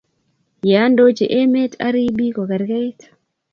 [0.69, 2.99] yeandochi emet oriib biik kokerkeit